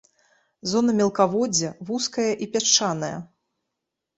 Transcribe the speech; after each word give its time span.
Зона 0.69 0.95
мелкаводдзя 0.99 1.69
вузкая 1.91 2.27
і 2.47 2.51
пясчанае. 2.57 3.15